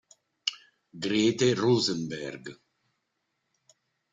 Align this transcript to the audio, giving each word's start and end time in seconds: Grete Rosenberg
Grete 1.03 1.53
Rosenberg 1.53 2.57